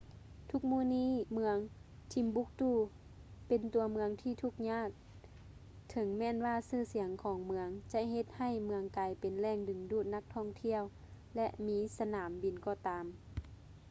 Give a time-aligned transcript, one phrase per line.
[0.49, 1.57] ທຸກມື້ນີ້ ເມືອງ
[2.13, 2.69] timbuktu
[3.47, 4.89] ເປັນຕົວເມືອງທີ່ທຸກຍາກ
[5.89, 10.83] ເຖິງແມ່ນວ່າຊື່ສຽງຂອງເມືອງຈະເຮັດໃຫ້ເມືອງກາຍເປັນແຫຼ່ງດຶງດູດນັກທ່ອງທ່ຽວ
[11.35, 13.05] ແລະ ມີສະໜາມບິນກໍຕາມ